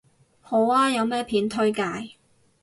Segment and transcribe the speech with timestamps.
[0.41, 1.83] 好啊，有咩片推介